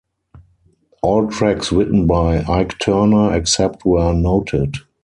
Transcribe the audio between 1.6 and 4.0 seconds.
written by Ike Turner except